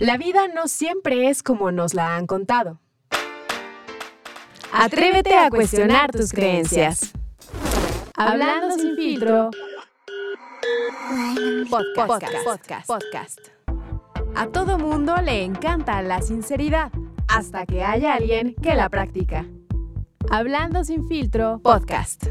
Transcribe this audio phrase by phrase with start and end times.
[0.00, 2.78] La vida no siempre es como nos la han contado.
[4.72, 7.12] Atrévete a cuestionar tus creencias.
[8.14, 9.50] Hablando sin filtro.
[11.68, 13.38] Podcast, podcast, podcast.
[14.36, 16.92] A todo mundo le encanta la sinceridad,
[17.26, 19.46] hasta que haya alguien que la practica.
[20.30, 22.26] Hablando sin filtro, podcast.